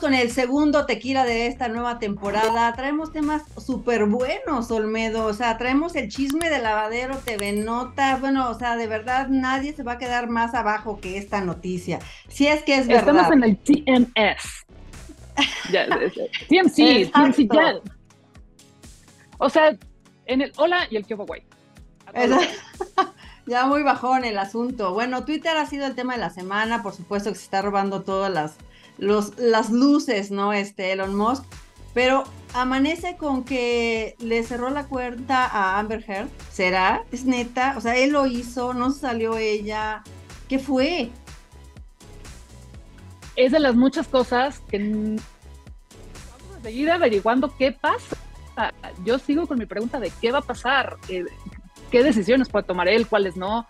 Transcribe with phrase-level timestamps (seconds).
[0.00, 2.72] Con el segundo tequila de esta nueva temporada.
[2.72, 5.26] Traemos temas súper buenos, Olmedo.
[5.26, 8.18] O sea, traemos el chisme de lavadero, TV Notas.
[8.18, 11.98] Bueno, o sea, de verdad nadie se va a quedar más abajo que esta noticia.
[12.28, 13.14] Si es que es verdad.
[13.14, 14.66] Estamos en el TMS.
[16.48, 17.74] TMC, TMC ya.
[19.36, 19.76] O sea,
[20.24, 21.42] en el hola y el que guay.
[23.46, 24.94] ya muy bajón el asunto.
[24.94, 26.82] Bueno, Twitter ha sido el tema de la semana.
[26.82, 28.56] Por supuesto que se está robando todas las
[29.00, 30.52] los, las luces, ¿no?
[30.52, 31.44] Este Elon Musk.
[31.92, 36.28] Pero amanece con que le cerró la cuenta a Amber Heard.
[36.52, 37.02] ¿Será?
[37.10, 37.74] ¿Es neta?
[37.76, 40.02] O sea, él lo hizo, no salió ella.
[40.48, 41.10] ¿Qué fue?
[43.34, 48.16] Es de las muchas cosas que vamos a seguir averiguando qué pasa.
[49.04, 51.24] Yo sigo con mi pregunta de qué va a pasar, eh,
[51.90, 53.66] qué decisiones puede tomar él, cuáles no.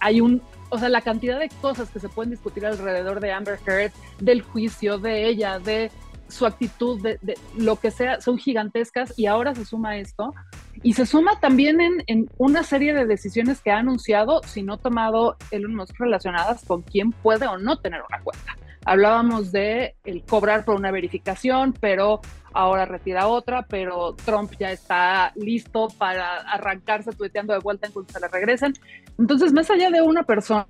[0.00, 0.42] Hay un
[0.74, 4.42] o sea, la cantidad de cosas que se pueden discutir alrededor de Amber Heard, del
[4.42, 5.92] juicio, de ella, de
[6.26, 10.34] su actitud, de, lo que sea, son gigantescas y ahora se suma esto.
[10.82, 15.36] Y se suma también en, una serie de decisiones que ha anunciado, si no tomado
[15.52, 18.56] Elon Musk relacionadas con quién puede o no tener una cuenta.
[18.84, 22.20] Hablábamos de el cobrar por una verificación, pero
[22.52, 28.12] ahora retira otra, pero Trump ya está listo para arrancarse tuiteando de vuelta en cuanto
[28.12, 28.74] se le regresen.
[29.18, 30.66] Entonces, más allá de una persona,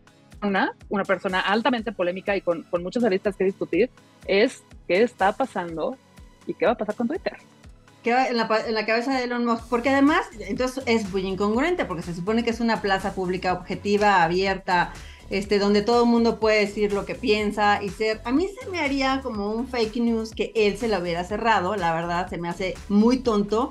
[0.88, 3.90] una persona altamente polémica y con, muchas aristas que discutir,
[4.26, 5.96] es qué está pasando
[6.46, 7.36] y qué va a pasar con Twitter.
[8.02, 9.66] ¿Qué va en la, en la cabeza de Elon Musk?
[9.70, 14.22] Porque además, entonces es muy incongruente, porque se supone que es una plaza pública objetiva,
[14.22, 14.92] abierta,
[15.30, 18.20] este, donde todo el mundo puede decir lo que piensa y ser.
[18.24, 21.76] A mí se me haría como un fake news que él se lo hubiera cerrado,
[21.76, 23.70] la verdad, se me hace muy tonto.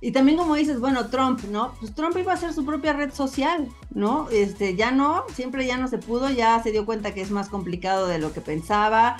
[0.00, 1.74] Y también como dices, bueno, Trump, ¿no?
[1.80, 4.28] Pues Trump iba a hacer su propia red social, ¿no?
[4.30, 7.48] Este, ya no, siempre ya no se pudo, ya se dio cuenta que es más
[7.48, 9.16] complicado de lo que pensaba.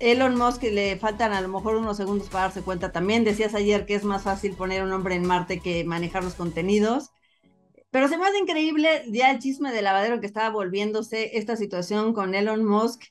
[0.00, 3.24] Elon Musk le faltan a lo mejor unos segundos para darse cuenta también.
[3.24, 7.10] Decías ayer que es más fácil poner un hombre en Marte que manejar los contenidos.
[7.94, 12.12] Pero se me hace increíble ya el chisme de lavadero que estaba volviéndose esta situación
[12.12, 13.04] con Elon Musk,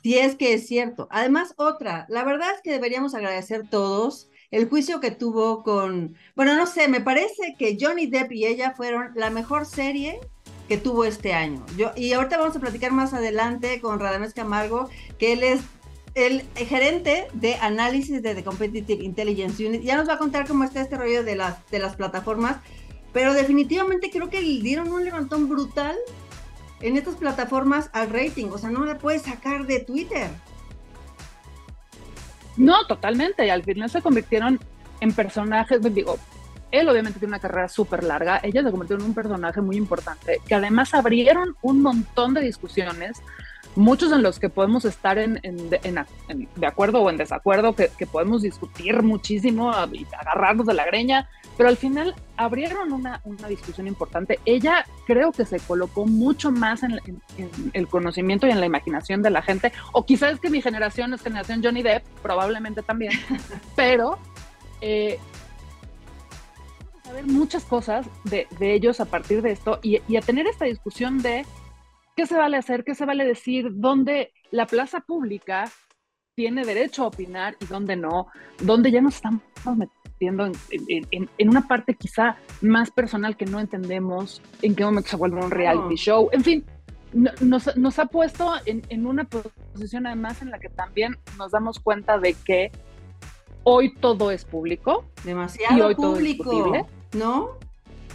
[0.00, 1.08] si es que es cierto.
[1.10, 6.54] Además, otra, la verdad es que deberíamos agradecer todos el juicio que tuvo con, bueno,
[6.54, 10.20] no sé, me parece que Johnny Depp y ella fueron la mejor serie
[10.68, 11.66] que tuvo este año.
[11.76, 14.88] Yo, y ahorita vamos a platicar más adelante con Radamés Camargo,
[15.18, 15.62] que él es
[16.14, 19.82] el gerente de análisis de The Competitive Intelligence Unit.
[19.82, 22.58] Ya nos va a contar cómo está este rollo de las, de las plataformas
[23.18, 25.96] pero definitivamente creo que dieron un levantón brutal
[26.80, 28.46] en estas plataformas al rating.
[28.52, 30.30] O sea, no le puedes sacar de Twitter.
[32.56, 33.44] No, totalmente.
[33.44, 34.60] Y al final se convirtieron
[35.00, 36.16] en personajes, pues, digo,
[36.70, 40.40] él obviamente tiene una carrera súper larga, ella se convirtió en un personaje muy importante,
[40.46, 43.20] que además abrieron un montón de discusiones,
[43.78, 48.42] muchos en los que podemos estar en, de acuerdo o en desacuerdo, que, que podemos
[48.42, 54.40] discutir muchísimo y agarrarnos de la greña, pero al final abrieron una, una, discusión importante.
[54.44, 57.00] Ella creo que se colocó mucho más en,
[57.72, 61.14] el conocimiento y en la imaginación de la gente, o quizás es que mi generación
[61.14, 63.12] es generación Johnny Depp, probablemente también,
[63.76, 64.18] pero
[64.80, 65.20] eh,
[67.04, 70.64] saber muchas cosas de, de, ellos a partir de esto y, y a tener esta
[70.64, 71.46] discusión de
[72.18, 75.70] qué se vale hacer, qué se vale decir, dónde la plaza pública
[76.34, 78.26] tiene derecho a opinar y dónde no,
[78.60, 79.40] dónde ya nos estamos
[79.76, 85.40] metiendo en, una parte quizá más personal que no entendemos, en qué momento se vuelve
[85.40, 86.64] un reality show, en fin,
[87.12, 92.18] nos, nos ha puesto en, una posición además en la que también nos damos cuenta
[92.18, 92.72] de que
[93.62, 95.04] hoy todo es público.
[95.22, 97.50] Demasiado y hoy público, todo es ¿no?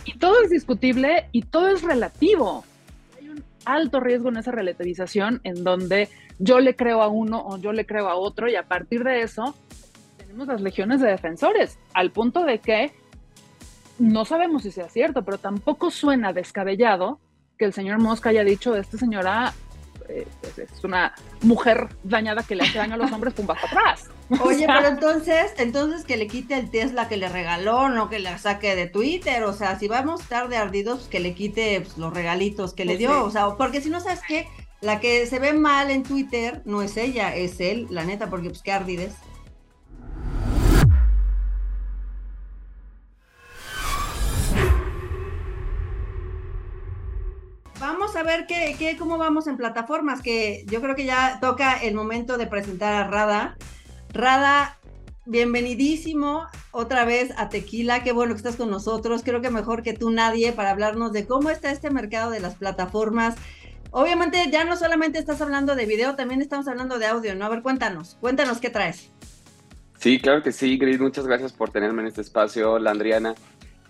[0.04, 2.66] Y todo es discutible y todo es relativo.
[3.66, 6.10] Alto riesgo en esa relativización en donde
[6.40, 9.22] yo le creo a uno o yo le creo a otro y a partir de
[9.22, 9.56] eso
[10.18, 12.92] tenemos las legiones de defensores, al punto de que
[14.00, 17.20] no sabemos si sea cierto, pero tampoco suena descabellado
[17.58, 19.54] que el señor Mosca haya dicho, esta señora
[20.10, 23.66] eh, pues, es una mujer dañada que le hace daño a los hombres, pum, bajo
[23.68, 24.10] atrás.
[24.42, 28.38] Oye, pero entonces, entonces que le quite el Tesla que le regaló, no que la
[28.38, 31.98] saque de Twitter, o sea, si vamos a estar de ardidos, que le quite pues,
[31.98, 34.48] los regalitos que le pues dio, o sea, porque si no sabes qué,
[34.82, 38.50] la que se ve mal en Twitter no es ella, es él, la neta, porque
[38.50, 39.14] pues qué ardides.
[47.80, 51.74] Vamos a ver qué, qué, cómo vamos en plataformas, que yo creo que ya toca
[51.74, 53.58] el momento de presentar a Rada.
[54.14, 54.80] Rada,
[55.26, 59.94] bienvenidísimo otra vez a Tequila, qué bueno que estás con nosotros, creo que mejor que
[59.94, 63.36] tú nadie para hablarnos de cómo está este mercado de las plataformas
[63.96, 67.46] Obviamente ya no solamente estás hablando de video, también estamos hablando de audio, ¿no?
[67.46, 69.12] A ver, cuéntanos, cuéntanos qué traes.
[70.00, 73.36] Sí, claro que sí, Gris, muchas gracias por tenerme en este espacio, Landriana.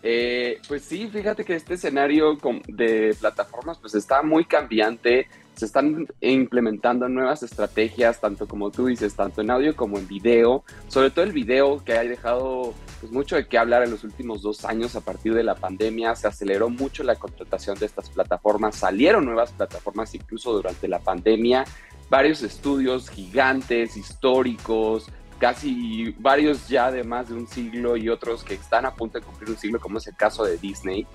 [0.03, 2.37] Eh, pues sí, fíjate que este escenario
[2.67, 9.15] de plataformas pues está muy cambiante, se están implementando nuevas estrategias, tanto como tú dices,
[9.15, 13.35] tanto en audio como en video, sobre todo el video que ha dejado pues, mucho
[13.35, 16.69] de qué hablar en los últimos dos años a partir de la pandemia, se aceleró
[16.69, 21.65] mucho la contratación de estas plataformas, salieron nuevas plataformas incluso durante la pandemia,
[22.09, 25.07] varios estudios gigantes, históricos,
[25.39, 29.25] casi varios ya de más de un siglo y otros que están a punto de
[29.25, 31.05] cumplir un siglo, como es el caso de Disney,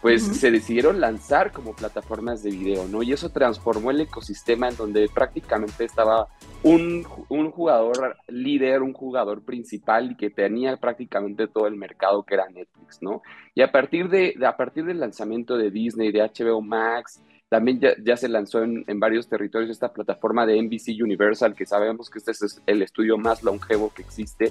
[0.00, 3.02] pues se decidieron lanzar como plataformas de video, ¿no?
[3.02, 6.28] Y eso transformó el ecosistema en donde prácticamente estaba
[6.62, 12.34] un, un, jugador líder, un jugador principal y que tenía prácticamente todo el mercado que
[12.34, 13.22] era Netflix, ¿no?
[13.54, 17.22] Y a partir, de, a partir del lanzamiento de Disney, de HBO Max,
[17.54, 22.18] también ya, se lanzó en, varios territorios esta plataforma de NBC Universal, que sabemos que
[22.18, 24.50] este es el estudio más longevo que existe.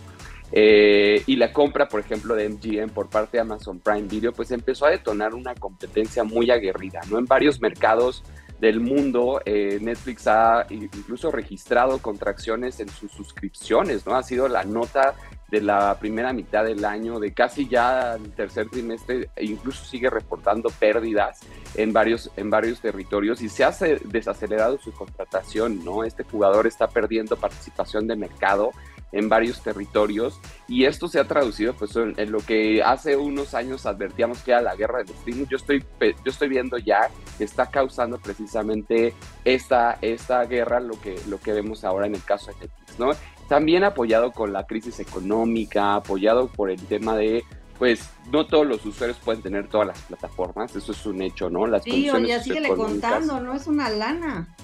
[0.54, 4.52] Eh, y la compra, por ejemplo, de MGM por parte de Amazon Prime Video, pues
[4.52, 7.18] empezó a detonar una competencia muy aguerrida, ¿no?
[7.18, 8.24] En varios mercados
[8.62, 14.16] del mundo, eh, Netflix ha incluso registrado contracciones en sus suscripciones, ¿no?
[14.16, 15.16] Ha sido la nota
[15.54, 20.10] de la primera mitad del año, de casi ya el tercer trimestre, e incluso sigue
[20.10, 21.42] reportando pérdidas
[21.76, 23.72] en varios, en varios territorios y se ha
[24.06, 26.04] desacelerado su contratación, ¿no?
[26.04, 28.72] Este jugador está perdiendo participación de mercado
[29.12, 33.86] en varios territorios y esto se ha traducido pues en, lo que hace unos años
[33.86, 35.46] advertíamos que era la guerra del streaming.
[35.46, 39.14] Yo estoy, yo estoy viendo ya que está causando precisamente
[39.46, 43.12] esta, esta guerra lo que, lo que vemos ahora en el caso de Netflix, ¿no?
[43.48, 47.44] También apoyado con la crisis económica, apoyado por el tema de,
[47.78, 51.68] pues, no todos los usuarios pueden tener todas las plataformas, eso es un hecho, ¿no?
[51.68, 53.54] Las sí, oye, síguele contando, ¿no?
[53.54, 54.56] Es una lana.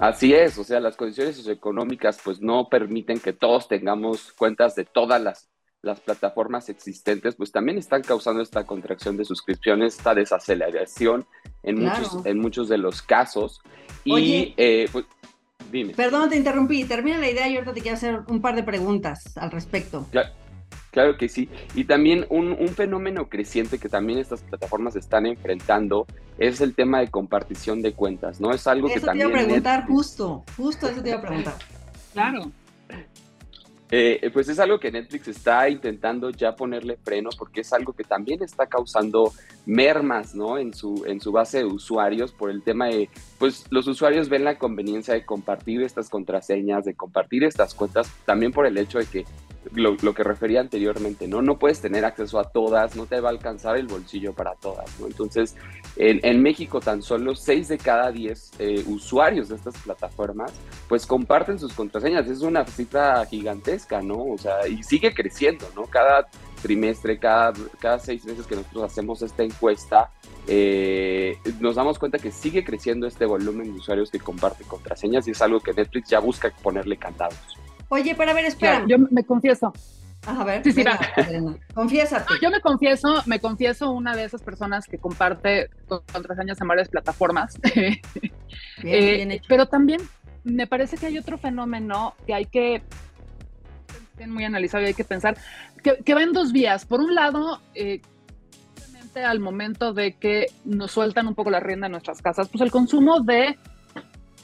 [0.00, 4.86] Así es, o sea, las condiciones socioeconómicas pues no permiten que todos tengamos cuentas de
[4.86, 5.50] todas las,
[5.82, 11.26] las plataformas existentes, pues también están causando esta contracción de suscripciones, esta desaceleración
[11.62, 13.60] en, muchos, en muchos de los casos.
[14.04, 15.04] Y eh, pues,
[15.96, 16.84] Perdón, te interrumpí.
[16.84, 20.06] Termina la idea y ahorita te quiero hacer un par de preguntas al respecto.
[20.90, 21.48] Claro, que sí.
[21.74, 26.06] Y también un, fenómeno creciente que también estas plataformas están enfrentando
[26.38, 28.52] es el tema de compartición de cuentas, ¿no?
[28.52, 29.28] Es algo que también...
[29.28, 31.54] Eso te iba a preguntar, justo, justo eso te iba a preguntar.
[32.12, 32.50] Claro.
[33.92, 38.04] Eh, pues es algo que Netflix está intentando ya ponerle freno porque es algo que
[38.04, 39.32] también está causando
[39.66, 40.58] mermas, ¿no?
[40.58, 43.08] En su, en su base de usuarios por el tema de,
[43.38, 48.52] pues los usuarios ven la conveniencia de compartir estas contraseñas, de compartir estas cuentas, también
[48.52, 49.24] por el hecho de que
[49.72, 51.42] lo, que refería anteriormente, ¿no?
[51.42, 54.98] No puedes tener acceso a todas, no te va a alcanzar el bolsillo para todas,
[54.98, 55.06] ¿no?
[55.06, 55.56] Entonces,
[55.96, 60.52] en, México tan solo 6 de cada 10 eh, usuarios de estas plataformas,
[60.88, 62.26] pues comparten sus contraseñas.
[62.28, 64.24] Es una cifra gigantesca, ¿no?
[64.24, 65.84] O sea, y sigue creciendo, ¿no?
[65.84, 66.28] Cada
[66.62, 70.10] trimestre, cada, cada seis meses que nosotros hacemos esta encuesta,
[70.46, 75.32] eh, nos damos cuenta que sigue creciendo este volumen de usuarios que comparten contraseñas y
[75.32, 77.36] es algo que Netflix ya busca ponerle candados.
[77.90, 78.84] Oye, para ver, espera.
[78.88, 79.72] yo me confieso.
[80.26, 80.84] a ver, sí, sí,
[81.74, 82.34] confiésate.
[82.40, 85.68] Yo me confieso, me confieso una de esas personas que comparte
[86.12, 87.58] contraseñas en varias plataformas.
[88.82, 90.00] Bien, eh, Pero también
[90.44, 92.82] me parece que hay otro fenómeno que hay que
[94.26, 95.36] muy analizado y hay que pensar
[95.82, 96.84] que, va en dos vías.
[96.84, 98.00] Por un lado, eh,
[99.14, 102.70] al momento de que nos sueltan un poco la rienda en nuestras casas, pues el
[102.70, 103.58] consumo de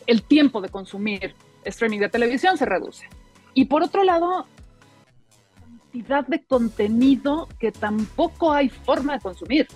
[0.06, 3.06] el tiempo de consumir streaming de televisión se reduce.
[3.56, 4.46] Y por otro lado,
[5.58, 9.66] cantidad de contenido que tampoco hay forma de consumir.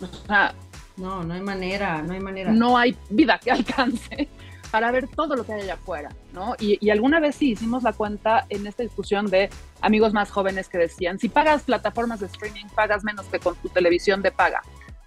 [0.00, 0.52] O sea,
[0.96, 2.50] no, no hay manera, no hay manera.
[2.50, 4.28] No hay vida que alcance
[4.72, 6.56] para ver todo lo que hay allá afuera, ¿no?
[6.58, 9.50] Y, alguna vez sí hicimos la cuenta en esta discusión de
[9.82, 13.68] amigos más jóvenes que decían, si pagas plataformas de streaming, pagas menos que con tu
[13.68, 14.62] televisión de paga.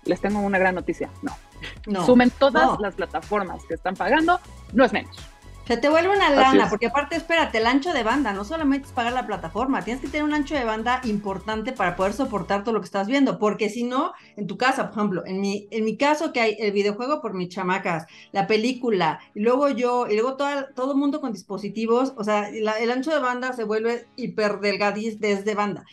[0.06, 1.36] Les tengo una gran noticia, no.
[1.86, 4.40] no Sumen todas las plataformas que están pagando,
[4.72, 5.18] no es menos.
[5.68, 8.94] Se te vuelve una lana, porque aparte, espérate, el ancho de banda, no solamente es
[8.94, 12.74] pagar la plataforma, tienes que tener un ancho de banda importante para poder soportar todo
[12.74, 15.86] lo que estás viendo, porque si no, en tu casa, por ejemplo, en mi, en
[15.86, 20.16] mi caso que hay el videojuego por mis chamacas, la película, y luego yo, y
[20.16, 24.08] luego todo, todo el mundo con dispositivos, o sea, el ancho de banda se vuelve
[24.18, 25.86] hiper delgadís desde banda.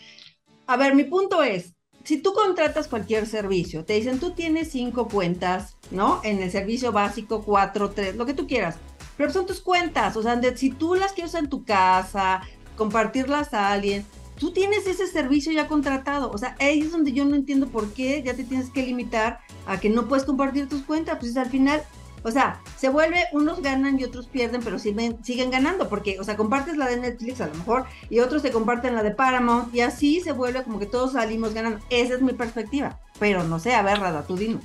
[0.67, 5.09] A ver, mi punto es, si tú contratas cualquier servicio, te dicen tú tienes cinco
[5.09, 6.21] cuentas, ¿no?
[6.25, 8.79] En el servicio básico, cuatro, tres, lo que tú quieras
[9.19, 12.41] pero son tus cuentas, o sea, si tú las quieres en tu casa,
[12.77, 14.07] compartirlas a alguien,
[14.39, 16.31] tú tienes ese servicio ya contratado.
[16.31, 19.41] O sea, ahí es donde yo no entiendo por qué ya te tienes que limitar
[19.67, 21.19] a que no puedes compartir tus cuentas.
[21.19, 21.83] Pues al final,
[22.23, 26.37] O sea, se vuelve, unos ganan y otros pierden, pero siguen, ganando, porque, o sea,
[26.37, 29.81] compartes la de Netflix a lo mejor y otros se comparten la de Paramount y
[29.81, 31.79] así se vuelve como que todos salimos ganando.
[31.91, 34.61] Esa es mi perspectiva, pero no sé, a ver, Rada, tú dime.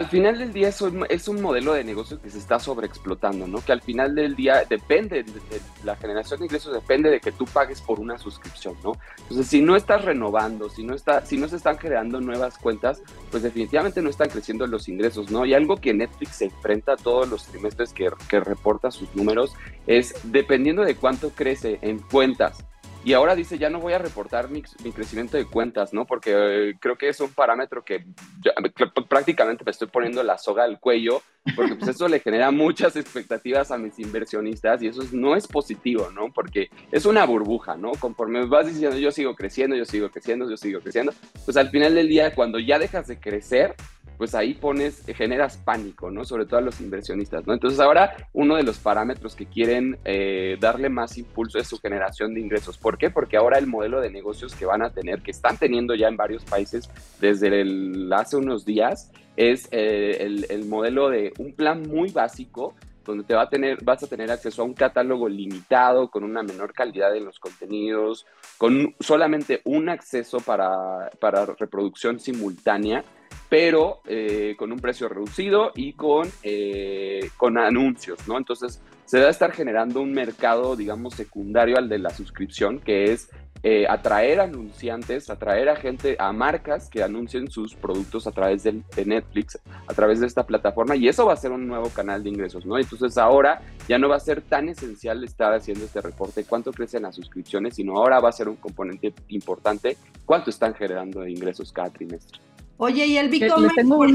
[0.00, 3.46] Al final del día es un, es un modelo de negocio que se está sobreexplotando,
[3.46, 3.62] ¿no?
[3.62, 7.44] Que al final del día depende, de, la generación de ingresos depende de que tú
[7.44, 8.92] pagues por una suscripción, ¿no?
[9.18, 13.02] Entonces, si no estás renovando, si no, está, si no se están creando nuevas cuentas,
[13.30, 15.44] pues definitivamente no están creciendo los ingresos, ¿no?
[15.44, 19.52] Y algo que Netflix se enfrenta todos los trimestres que, que reporta sus números
[19.86, 22.64] es, dependiendo de cuánto crece en cuentas
[23.02, 26.04] y ahora dice, ya no voy a reportar mi, crecimiento de cuentas, ¿no?
[26.04, 28.04] Porque eh, creo que es un parámetro que
[29.08, 31.22] prácticamente me estoy poniendo la soga al cuello,
[31.56, 36.10] porque pues eso le genera muchas expectativas a mis inversionistas y eso no es positivo,
[36.10, 36.30] ¿no?
[36.32, 37.92] Porque es una burbuja, ¿no?
[37.92, 41.14] Conforme vas diciendo, yo sigo creciendo, yo sigo creciendo, yo sigo creciendo,
[41.44, 43.76] pues al final del día, cuando ya dejas de crecer,
[44.20, 46.26] pues ahí pones, generas pánico, ¿no?
[46.26, 47.54] Sobre todo a los inversionistas, ¿no?
[47.54, 52.34] Entonces ahora uno de los parámetros que quieren eh, darle más impulso es su generación
[52.34, 52.76] de ingresos.
[52.76, 53.08] ¿Por qué?
[53.08, 56.18] Porque ahora el modelo de negocios que van a tener, que están teniendo ya en
[56.18, 57.64] varios países desde
[58.14, 62.74] hace unos días, es eh, el, el modelo de un plan muy básico
[63.06, 66.42] donde te va a tener, vas a tener acceso a un catálogo limitado, con una
[66.42, 68.26] menor calidad en los contenidos,
[68.58, 73.02] con solamente un acceso para, para reproducción simultánea
[73.50, 78.38] pero eh, con un precio reducido y con, eh, con anuncios, ¿no?
[78.38, 83.28] Entonces, se a estar generando un mercado, digamos, secundario al de la suscripción, que es
[83.64, 88.80] eh, atraer anunciantes, atraer a gente, a marcas que anuncien sus productos a través de,
[88.94, 92.22] de, Netflix, a través de esta plataforma, y eso va a ser un nuevo canal
[92.22, 92.78] de ingresos, ¿no?
[92.78, 97.02] Entonces ahora ya no va a ser tan esencial estar haciendo este reporte, cuánto crecen
[97.02, 101.72] las suscripciones, sino ahora va a ser un componente importante, cuánto están generando de ingresos
[101.72, 102.40] cada trimestre.
[102.82, 104.06] Oye, y el por ejemplo,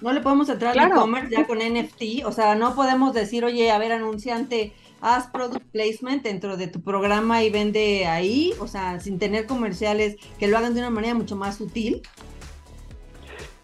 [0.00, 3.70] no le podemos entrar al e-commerce ya con NFT, o sea, no podemos decir, oye,
[3.70, 9.00] a ver, anunciante, haz product placement dentro de tu programa y vende ahí, o sea,
[9.00, 12.00] sin tener comerciales, que lo hagan de una manera mucho más sutil.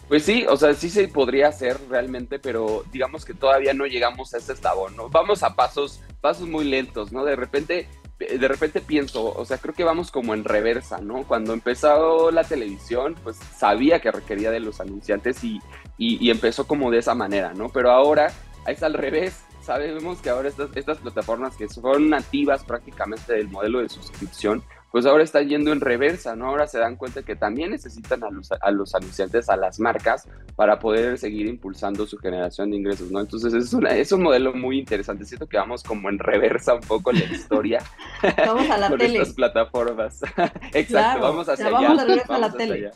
[0.06, 4.34] Pues sí, o sea, sí se podría hacer realmente, pero digamos que todavía no llegamos
[4.34, 5.08] a ese eslabón, ¿no?
[5.08, 7.24] Vamos a pasos, pasos muy lentos, ¿no?
[7.24, 11.24] De repente de repente pienso, o sea, creo que vamos como en reversa, ¿no?
[11.24, 15.60] Cuando empezó la televisión, pues sabía que requería de los anunciantes y,
[15.98, 17.68] y, empezó como de esa manera, ¿no?
[17.68, 18.32] Pero ahora
[18.66, 19.42] es al revés.
[19.62, 24.62] Sabemos que ahora estas, estas plataformas que son nativas prácticamente del modelo de suscripción,
[24.96, 26.46] pues ahora están yendo en reversa, ¿no?
[26.46, 30.26] Ahora se dan cuenta que también necesitan a los, a los anunciantes, a las marcas,
[30.54, 33.20] para poder seguir impulsando su generación de ingresos, ¿no?
[33.20, 35.26] Entonces es, una, es un modelo muy interesante.
[35.26, 37.82] Siento que vamos como en reversa un poco la historia.
[38.38, 39.18] vamos a la con tele.
[39.18, 40.22] estas plataformas.
[40.72, 41.88] Exacto, vamos hacia allá.
[41.88, 42.90] Vamos, vamos a la tele.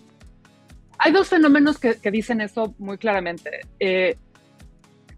[0.97, 3.61] Hay dos fenómenos que, que dicen eso muy claramente.
[3.78, 4.16] Eh,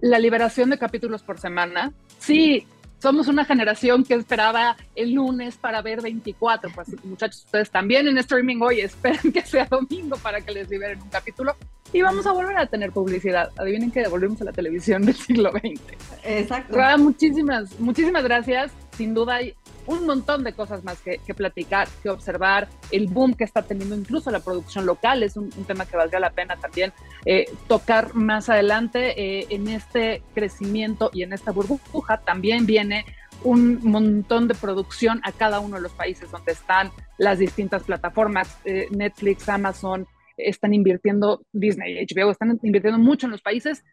[0.01, 1.93] la liberación de capítulos por semana.
[2.19, 2.67] Sí,
[3.02, 6.71] somos una generación que esperaba el lunes para ver 24.
[6.73, 11.02] Pues muchachos, ustedes también en streaming hoy esperan que sea domingo para que les liberen
[11.02, 11.56] un capítulo.
[11.92, 13.50] Y vamos a volver a tener publicidad.
[13.59, 15.80] Adivinen que devolvemos a la televisión del siglo XX.
[16.23, 16.78] Exacto.
[16.99, 18.71] muchísimas, muchísimas gracias.
[18.97, 19.54] Sin duda hay
[19.87, 24.31] un montón de cosas más que, platicar, que observar, el boom que está teniendo incluso
[24.31, 26.93] la producción local, es un, tema que valdría la pena también
[27.25, 29.15] eh, tocar más adelante.
[29.21, 33.05] Eh, en este crecimiento y en esta burbuja también viene
[33.45, 38.59] un montón de producción a cada uno de los países donde están las distintas plataformas,
[38.65, 43.85] eh, Netflix, Amazon, están invirtiendo, Disney, HBO, están invirtiendo mucho en los países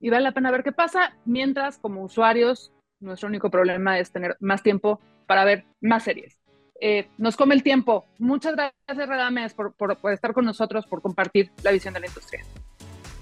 [0.00, 4.36] y vale la pena ver qué pasa, mientras como usuarios nuestro único problema es tener
[4.40, 6.40] más tiempo para ver más series.
[6.80, 8.04] Eh, nos come el tiempo.
[8.18, 12.08] Muchas gracias, Radames, por, por, por, estar con nosotros, por compartir la visión de la
[12.08, 12.44] industria.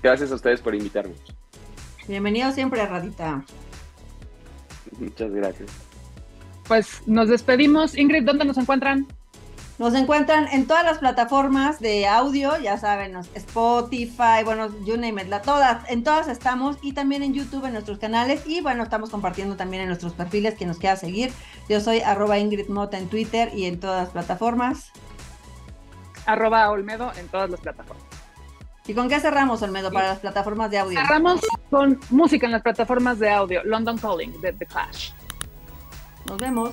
[0.02, 1.12] Gracias a ustedes por invitarme.
[2.06, 3.44] Bienvenido siempre, Radita.
[4.98, 5.70] Muchas gracias.
[6.66, 7.94] Pues nos despedimos.
[7.94, 9.06] Ingrid, ¿dónde nos encuentran?
[9.78, 15.28] Nos encuentran en todas las plataformas de audio, ya saben, Spotify, bueno, you name it,
[15.28, 19.08] la, todas, en todas estamos y también en YouTube, en nuestros canales y bueno, estamos
[19.10, 21.32] compartiendo también en nuestros perfiles que nos quiera seguir.
[21.68, 24.90] Yo soy arroba Ingrid Mota en Twitter y en todas las plataformas.
[26.26, 28.04] Arroba Olmedo en todas las plataformas.
[28.88, 30.98] ¿Y con qué cerramos, Olmedo, para las plataformas de audio?
[30.98, 35.12] Cerramos con música en las plataformas de audio, London Calling de The Clash.
[36.26, 36.72] Nos vemos.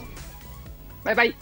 [1.03, 1.35] Bye bye.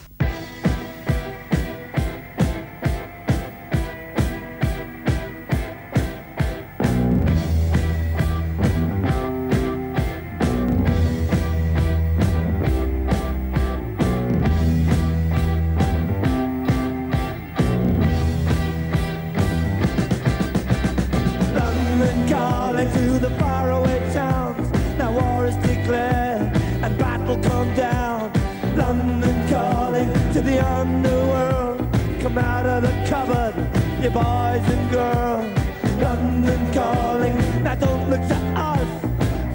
[34.54, 36.02] Boys and girls.
[36.02, 38.88] London calling, now don't look to us.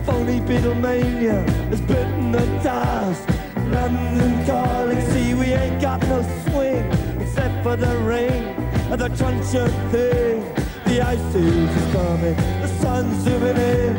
[0.07, 3.29] Phony Beatlemania has bitten the dust.
[3.69, 6.85] London calling, see we ain't got no swing
[7.21, 8.43] except for the rain
[8.91, 10.43] and the truncheon thing.
[10.87, 13.95] The ice age is coming, the sun's zooming in.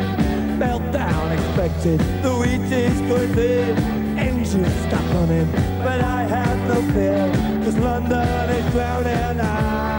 [0.59, 2.99] Meltdown expected, the wheat is
[3.35, 3.77] thin.
[4.17, 5.49] Engines stop running,
[5.85, 7.31] but I have no fear,
[7.63, 9.39] cause London is drowning.
[9.39, 9.98] I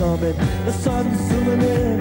[0.00, 2.00] Coming, the sun's zooming in,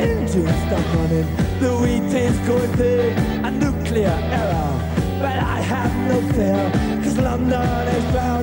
[0.00, 1.28] engines stop running,
[1.60, 4.74] the wheat is going big, a nuclear error.
[5.22, 8.37] But I have no fear, cause London is drowning.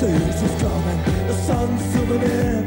[0.00, 2.59] The ice is coming, the sun's zooming in,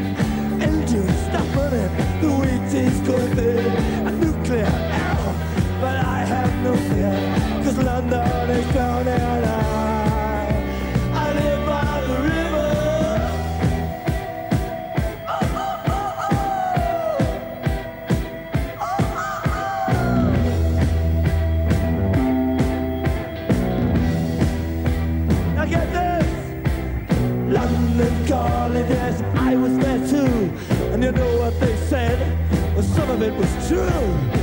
[28.33, 30.33] Darling, yes, I was there too.
[30.91, 32.17] And you know what they said?
[32.73, 34.42] Well, some of it was true.